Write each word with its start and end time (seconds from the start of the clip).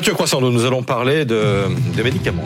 Mathieu 0.00 0.14
Croissant, 0.14 0.40
nous 0.40 0.64
allons 0.64 0.82
parler 0.82 1.26
de, 1.26 1.66
de 1.94 2.02
médicaments. 2.02 2.42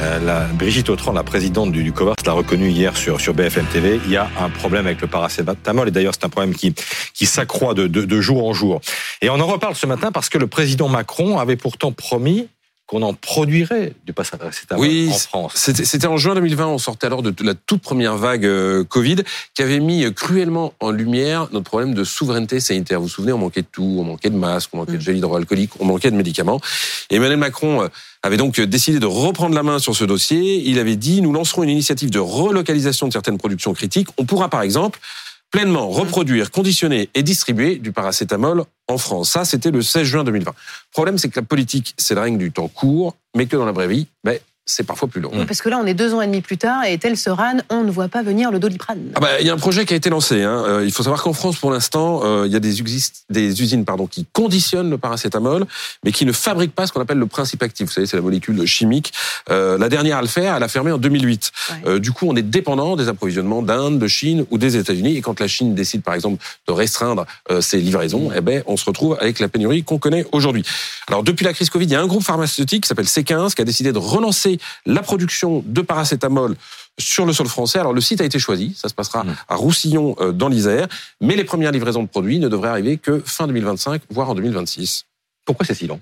Euh, 0.00 0.18
la, 0.20 0.44
Brigitte 0.46 0.88
Autran, 0.88 1.12
la 1.12 1.22
présidente 1.22 1.72
du, 1.72 1.84
du 1.84 1.92
COVAX, 1.92 2.24
l'a 2.24 2.32
reconnu 2.32 2.70
hier 2.70 2.96
sur, 2.96 3.20
sur 3.20 3.34
BFM 3.34 3.66
TV. 3.66 4.00
Il 4.06 4.10
y 4.10 4.16
a 4.16 4.30
un 4.40 4.48
problème 4.48 4.86
avec 4.86 5.02
le 5.02 5.06
paracétamol 5.06 5.88
et 5.88 5.90
d'ailleurs 5.90 6.14
c'est 6.18 6.24
un 6.24 6.30
problème 6.30 6.54
qui, 6.54 6.74
qui 7.12 7.26
s'accroît 7.26 7.74
de, 7.74 7.86
de, 7.86 8.06
de 8.06 8.20
jour 8.22 8.48
en 8.48 8.54
jour. 8.54 8.80
Et 9.20 9.28
on 9.28 9.38
en 9.38 9.46
reparle 9.46 9.74
ce 9.74 9.84
matin 9.84 10.10
parce 10.10 10.30
que 10.30 10.38
le 10.38 10.46
président 10.46 10.88
Macron 10.88 11.38
avait 11.38 11.56
pourtant 11.56 11.92
promis 11.92 12.48
qu'on 12.90 13.02
en 13.02 13.14
produirait 13.14 13.92
du 14.04 14.12
paracétamol 14.12 14.84
oui, 14.84 15.08
en 15.12 15.14
France. 15.16 15.52
C'était 15.54 16.08
en 16.08 16.16
juin 16.16 16.34
2020, 16.34 16.66
on 16.66 16.78
sortait 16.78 17.06
alors 17.06 17.22
de 17.22 17.32
la 17.44 17.54
toute 17.54 17.82
première 17.82 18.16
vague 18.16 18.44
euh, 18.44 18.82
Covid 18.82 19.18
qui 19.54 19.62
avait 19.62 19.78
mis 19.78 20.12
cruellement 20.12 20.74
en 20.80 20.90
lumière 20.90 21.46
notre 21.52 21.66
problème 21.66 21.94
de 21.94 22.02
souveraineté 22.02 22.58
sanitaire. 22.58 22.98
Vous 22.98 23.06
vous 23.06 23.12
souvenez, 23.12 23.32
on 23.32 23.38
manquait 23.38 23.62
de 23.62 23.68
tout, 23.70 23.96
on 24.00 24.02
manquait 24.02 24.30
de 24.30 24.36
masques, 24.36 24.70
on 24.72 24.78
manquait 24.78 24.94
de 24.94 24.96
mm. 24.96 25.02
gel 25.02 25.16
hydroalcoolique, 25.18 25.70
on 25.78 25.84
manquait 25.84 26.10
de 26.10 26.16
médicaments. 26.16 26.60
Et 27.10 27.16
Emmanuel 27.16 27.38
Macron 27.38 27.82
euh, 27.82 27.88
avait 28.24 28.36
donc 28.36 28.60
décidé 28.60 28.98
de 28.98 29.06
reprendre 29.06 29.54
la 29.54 29.62
main 29.62 29.78
sur 29.78 29.94
ce 29.94 30.02
dossier. 30.02 30.60
Il 30.68 30.80
avait 30.80 30.96
dit, 30.96 31.22
nous 31.22 31.32
lancerons 31.32 31.62
une 31.62 31.70
initiative 31.70 32.10
de 32.10 32.18
relocalisation 32.18 33.06
de 33.06 33.12
certaines 33.12 33.38
productions 33.38 33.72
critiques. 33.72 34.08
On 34.18 34.24
pourra 34.24 34.48
par 34.48 34.62
exemple 34.62 34.98
pleinement 35.50 35.88
reproduire, 35.88 36.50
conditionner 36.50 37.08
et 37.14 37.22
distribuer 37.22 37.76
du 37.76 37.92
paracétamol 37.92 38.64
en 38.88 38.98
France. 38.98 39.30
Ça, 39.30 39.44
c'était 39.44 39.70
le 39.70 39.82
16 39.82 40.04
juin 40.04 40.24
2020. 40.24 40.50
Le 40.50 40.54
problème, 40.92 41.18
c'est 41.18 41.28
que 41.28 41.38
la 41.38 41.46
politique, 41.46 41.94
c'est 41.96 42.14
la 42.14 42.22
règle 42.22 42.38
du 42.38 42.52
temps 42.52 42.68
court, 42.68 43.16
mais 43.36 43.46
que 43.46 43.56
dans 43.56 43.64
la 43.64 43.72
vraie 43.72 43.88
vie, 43.88 44.06
ben, 44.24 44.38
c'est 44.70 44.84
parfois 44.84 45.08
plus 45.08 45.20
long. 45.20 45.30
parce 45.46 45.62
que 45.62 45.68
là, 45.68 45.78
on 45.82 45.86
est 45.86 45.94
deux 45.94 46.14
ans 46.14 46.20
et 46.20 46.26
demi 46.26 46.40
plus 46.40 46.56
tard 46.56 46.84
et 46.84 46.96
tel 46.98 47.16
Seran, 47.16 47.56
on 47.70 47.82
ne 47.82 47.90
voit 47.90 48.08
pas 48.08 48.22
venir 48.22 48.50
le 48.50 48.58
doliprane. 48.58 49.10
Ah 49.14 49.20
bah, 49.20 49.40
il 49.40 49.46
y 49.46 49.50
a 49.50 49.52
un 49.52 49.58
projet 49.58 49.84
qui 49.84 49.94
a 49.94 49.96
été 49.96 50.10
lancé. 50.10 50.42
Hein. 50.42 50.64
Euh, 50.66 50.84
il 50.84 50.92
faut 50.92 51.02
savoir 51.02 51.22
qu'en 51.22 51.32
France, 51.32 51.56
pour 51.56 51.70
l'instant, 51.70 52.22
euh, 52.24 52.46
il 52.46 52.52
y 52.52 52.56
a 52.56 52.60
des, 52.60 52.74
des 53.30 53.62
usines 53.62 53.84
pardon, 53.84 54.06
qui 54.06 54.26
conditionnent 54.32 54.90
le 54.90 54.98
paracétamol, 54.98 55.66
mais 56.04 56.12
qui 56.12 56.24
ne 56.24 56.32
fabriquent 56.32 56.74
pas 56.74 56.86
ce 56.86 56.92
qu'on 56.92 57.00
appelle 57.00 57.18
le 57.18 57.26
principe 57.26 57.62
actif. 57.62 57.86
Vous 57.86 57.92
savez, 57.92 58.06
c'est 58.06 58.16
la 58.16 58.22
molécule 58.22 58.64
chimique. 58.66 59.12
Euh, 59.50 59.76
la 59.76 59.88
dernière 59.88 60.18
à 60.18 60.22
le 60.22 60.28
faire, 60.28 60.56
elle 60.56 60.62
a 60.62 60.68
fermé 60.68 60.92
en 60.92 60.98
2008. 60.98 61.50
Du 61.98 62.12
coup, 62.12 62.26
on 62.28 62.36
est 62.36 62.42
dépendant 62.42 62.96
des 62.96 63.08
approvisionnements 63.08 63.62
d'Inde, 63.62 63.98
de 63.98 64.08
Chine 64.08 64.44
ou 64.50 64.58
des 64.58 64.76
États-Unis. 64.76 65.16
Et 65.16 65.20
quand 65.20 65.40
la 65.40 65.48
Chine 65.48 65.74
décide, 65.74 66.02
par 66.02 66.14
exemple, 66.14 66.42
de 66.66 66.72
restreindre 66.72 67.26
ses 67.60 67.78
livraisons, 67.78 68.30
eh 68.34 68.40
ben, 68.40 68.62
on 68.66 68.76
se 68.76 68.84
retrouve 68.84 69.16
avec 69.20 69.40
la 69.40 69.48
pénurie 69.48 69.82
qu'on 69.82 69.98
connaît 69.98 70.26
aujourd'hui. 70.32 70.64
Alors, 71.08 71.22
depuis 71.22 71.44
la 71.44 71.52
crise 71.52 71.70
Covid, 71.70 71.84
il 71.84 71.92
y 71.92 71.94
a 71.94 72.00
un 72.00 72.06
groupe 72.06 72.22
pharmaceutique 72.22 72.84
qui 72.84 72.88
s'appelle 72.88 73.06
C15 73.06 73.54
qui 73.54 73.62
a 73.62 73.64
décidé 73.64 73.92
de 73.92 73.98
relancer 73.98 74.58
la 74.86 75.02
production 75.02 75.62
de 75.66 75.80
paracétamol 75.80 76.56
sur 76.98 77.26
le 77.26 77.32
sol 77.32 77.48
français. 77.48 77.78
Alors 77.78 77.92
le 77.92 78.00
site 78.00 78.20
a 78.20 78.24
été 78.24 78.38
choisi, 78.38 78.74
ça 78.76 78.88
se 78.88 78.94
passera 78.94 79.24
mmh. 79.24 79.36
à 79.48 79.54
Roussillon 79.56 80.16
euh, 80.20 80.32
dans 80.32 80.48
l'Isère, 80.48 80.86
mais 81.20 81.36
les 81.36 81.44
premières 81.44 81.72
livraisons 81.72 82.02
de 82.02 82.08
produits 82.08 82.38
ne 82.38 82.48
devraient 82.48 82.68
arriver 82.68 82.98
que 82.98 83.22
fin 83.24 83.46
2025, 83.46 84.02
voire 84.10 84.30
en 84.30 84.34
2026. 84.34 85.06
Pourquoi 85.50 85.66
c'est 85.66 85.74
si 85.74 85.88
long? 85.88 85.98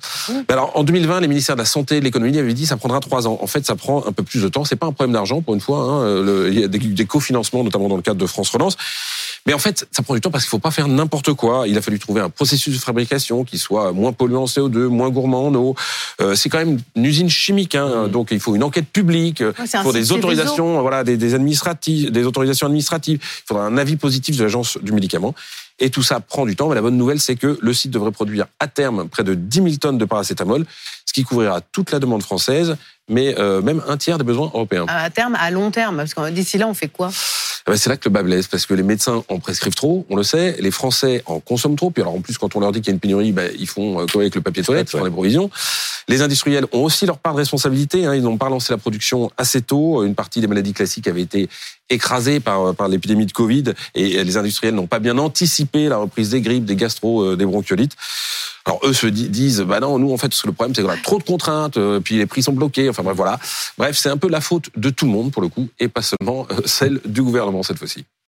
Alors 0.48 0.72
en 0.74 0.84
2020, 0.84 1.20
les 1.20 1.28
ministères 1.28 1.56
de 1.56 1.62
la 1.62 1.64
Santé 1.64 1.96
et 1.96 2.00
de 2.00 2.04
l'économie 2.04 2.36
avaient 2.38 2.52
dit 2.52 2.66
ça 2.66 2.76
prendra 2.76 3.00
trois 3.00 3.26
ans. 3.26 3.38
En 3.40 3.46
fait, 3.46 3.64
ça 3.64 3.76
prend 3.76 4.06
un 4.06 4.12
peu 4.12 4.22
plus 4.22 4.42
de 4.42 4.48
temps. 4.48 4.64
C'est 4.64 4.76
pas 4.76 4.86
un 4.86 4.92
problème 4.92 5.14
d'argent 5.14 5.40
pour 5.40 5.54
une 5.54 5.60
fois. 5.60 5.78
Hein. 5.78 6.48
il 6.48 6.60
y 6.60 6.64
a 6.64 6.68
des 6.68 7.06
cofinancements, 7.06 7.64
notamment 7.64 7.88
dans 7.88 7.96
le 7.96 8.02
cadre 8.02 8.20
de 8.20 8.26
France 8.26 8.50
Relance. 8.50 8.76
Mais 9.46 9.54
en 9.54 9.58
fait, 9.58 9.86
ça 9.92 10.02
prend 10.02 10.14
du 10.14 10.20
temps 10.20 10.30
parce 10.30 10.44
qu'il 10.44 10.50
faut 10.50 10.58
pas 10.58 10.70
faire 10.70 10.88
n'importe 10.88 11.32
quoi. 11.32 11.66
Il 11.66 11.76
a 11.78 11.82
fallu 11.82 11.98
trouver 11.98 12.20
un 12.20 12.30
processus 12.30 12.74
de 12.74 12.80
fabrication 12.80 13.44
qui 13.44 13.58
soit 13.58 13.92
moins 13.92 14.12
polluant 14.12 14.42
en 14.42 14.46
CO2, 14.46 14.86
moins 14.86 15.10
gourmand 15.10 15.46
en 15.46 15.54
eau. 15.54 15.74
Euh, 16.20 16.34
c'est 16.34 16.48
quand 16.48 16.58
même 16.58 16.78
une 16.96 17.04
usine 17.04 17.30
chimique, 17.30 17.74
hein, 17.74 18.06
mmh. 18.06 18.08
donc 18.10 18.28
il 18.30 18.40
faut 18.40 18.54
une 18.54 18.62
enquête 18.62 18.88
publique, 18.88 19.40
il 19.40 19.82
faut 19.82 19.92
des 19.92 20.12
autorisations, 20.12 20.80
voilà, 20.82 21.04
des, 21.04 21.16
des 21.16 21.34
administratives, 21.34 22.10
des 22.10 22.24
autorisations 22.24 22.66
administratives. 22.66 23.18
Il 23.22 23.46
faudra 23.46 23.64
un 23.64 23.78
avis 23.78 23.96
positif 23.96 24.36
de 24.36 24.42
l'agence 24.42 24.78
du 24.82 24.92
médicament. 24.92 25.34
Et 25.80 25.90
tout 25.90 26.02
ça 26.02 26.20
prend 26.20 26.44
du 26.44 26.56
temps. 26.56 26.68
Mais 26.68 26.74
la 26.74 26.82
bonne 26.82 26.96
nouvelle, 26.96 27.20
c'est 27.20 27.36
que 27.36 27.58
le 27.60 27.72
site 27.72 27.90
devrait 27.90 28.10
produire 28.10 28.46
à 28.58 28.66
terme 28.66 29.08
près 29.08 29.22
de 29.24 29.34
10 29.34 29.62
000 29.62 29.68
tonnes 29.76 29.98
de 29.98 30.04
paracétamol, 30.04 30.64
ce 31.06 31.12
qui 31.12 31.22
couvrira 31.22 31.60
toute 31.60 31.92
la 31.92 32.00
demande 32.00 32.22
française, 32.22 32.76
mais 33.08 33.38
euh, 33.38 33.62
même 33.62 33.82
un 33.86 33.96
tiers 33.96 34.18
des 34.18 34.24
besoins 34.24 34.46
européens. 34.46 34.86
À 34.88 35.08
terme, 35.10 35.36
à 35.38 35.50
long 35.50 35.70
terme, 35.70 35.96
parce 35.96 36.14
que 36.14 36.30
d'ici 36.30 36.58
là, 36.58 36.66
on 36.66 36.74
fait 36.74 36.88
quoi? 36.88 37.10
C'est 37.76 37.90
là 37.90 37.96
que 37.96 38.08
le 38.08 38.12
bas 38.12 38.22
blesse, 38.22 38.46
parce 38.46 38.66
que 38.66 38.74
les 38.74 38.82
médecins 38.82 39.22
en 39.28 39.38
prescrivent 39.38 39.74
trop, 39.74 40.06
on 40.08 40.16
le 40.16 40.22
sait, 40.22 40.56
les 40.60 40.70
Français 40.70 41.22
en 41.26 41.40
consomment 41.40 41.76
trop, 41.76 41.90
puis 41.90 42.02
alors 42.02 42.14
en 42.14 42.20
plus 42.20 42.38
quand 42.38 42.56
on 42.56 42.60
leur 42.60 42.72
dit 42.72 42.80
qu'il 42.80 42.88
y 42.88 42.92
a 42.92 42.94
une 42.94 43.00
pénurie, 43.00 43.32
bah, 43.32 43.42
ils 43.58 43.68
font 43.68 44.00
euh, 44.00 44.06
comme 44.06 44.22
avec 44.22 44.34
le 44.34 44.40
papier 44.40 44.62
toilette, 44.62 44.88
ils 44.92 44.98
font 44.98 45.04
les 45.04 45.10
provisions. 45.10 45.50
Les 46.08 46.22
industriels 46.22 46.66
ont 46.72 46.84
aussi 46.84 47.04
leur 47.04 47.18
part 47.18 47.34
de 47.34 47.38
responsabilité, 47.38 48.06
hein, 48.06 48.14
ils 48.14 48.22
n'ont 48.22 48.38
pas 48.38 48.48
lancé 48.48 48.72
la 48.72 48.78
production 48.78 49.30
assez 49.36 49.60
tôt, 49.60 50.02
une 50.04 50.14
partie 50.14 50.40
des 50.40 50.46
maladies 50.46 50.72
classiques 50.72 51.06
avait 51.06 51.20
été 51.20 51.50
écrasée 51.90 52.40
par, 52.40 52.74
par 52.74 52.88
l'épidémie 52.88 53.26
de 53.26 53.32
Covid, 53.32 53.64
et 53.94 54.24
les 54.24 54.36
industriels 54.36 54.74
n'ont 54.74 54.86
pas 54.86 54.98
bien 54.98 55.18
anticipé 55.18 55.88
la 55.88 55.98
reprise 55.98 56.30
des 56.30 56.40
grippes, 56.40 56.64
des 56.64 56.76
gastro, 56.76 57.22
euh, 57.22 57.36
des 57.36 57.44
bronchiolites. 57.44 57.94
Alors 58.64 58.80
eux 58.84 58.92
se 58.92 59.06
disent, 59.06 59.60
bah 59.60 59.80
non, 59.80 59.98
nous 59.98 60.12
en 60.12 60.18
fait, 60.18 60.32
le 60.44 60.52
problème 60.52 60.74
c'est 60.74 60.82
qu'on 60.82 60.88
a 60.88 60.96
trop 60.96 61.18
de 61.18 61.24
contraintes, 61.24 61.76
euh, 61.76 62.00
puis 62.00 62.16
les 62.16 62.26
prix 62.26 62.42
sont 62.42 62.52
bloqués. 62.52 62.88
Enfin 62.88 63.02
bref, 63.02 63.16
voilà. 63.16 63.38
Bref, 63.76 63.96
c'est 63.96 64.10
un 64.10 64.16
peu 64.16 64.28
la 64.28 64.40
faute 64.40 64.70
de 64.76 64.90
tout 64.90 65.04
le 65.04 65.12
monde 65.12 65.30
pour 65.32 65.42
le 65.42 65.48
coup, 65.48 65.68
et 65.78 65.88
pas 65.88 66.02
seulement 66.02 66.46
euh, 66.50 66.60
celle 66.64 67.00
du 67.04 67.22
gouvernement 67.22 67.62
cette 67.62 67.78
fois-ci. 67.78 68.04